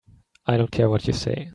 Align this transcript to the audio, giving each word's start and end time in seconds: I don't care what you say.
I 0.47 0.57
don't 0.57 0.71
care 0.71 0.89
what 0.89 1.05
you 1.05 1.13
say. 1.13 1.49